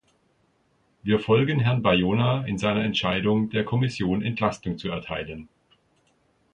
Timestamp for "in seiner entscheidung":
2.47-3.51